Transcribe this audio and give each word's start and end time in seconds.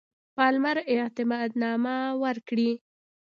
پالمر 0.35 0.77
اعتماد 0.95 1.51
نامه 1.61 1.95
ورکړي. 2.23 2.71